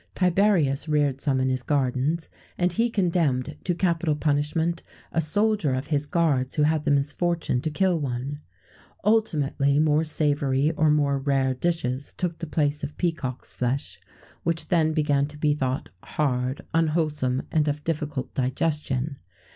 [0.15, 4.81] Tiberius reared some in his gardens; and he condemned to capital punishment
[5.11, 8.39] a soldier of his guards who had the misfortune to kill one.[XVII
[9.03, 14.01] 129] Ultimately, more savoury or more rare dishes took the place of peacocks' flesh,
[14.41, 19.17] which then began to be thought hard, unwholesome, and of difficult digestion.